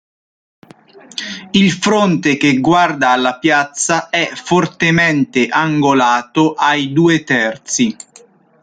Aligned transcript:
Il 1.51 1.71
fronte 1.71 2.35
che 2.35 2.57
guarda 2.59 3.11
alla 3.11 3.37
piazza 3.37 4.09
è 4.09 4.31
fortemente 4.33 5.47
angolato 5.47 6.53
ai 6.55 6.91
due 6.91 7.23
terzi. 7.23 7.95